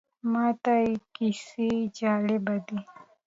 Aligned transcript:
ماته 0.31 0.73
یې 0.85 0.93
کیسې 1.15 1.69
جالبه 1.97 2.55
دي. 2.65 2.79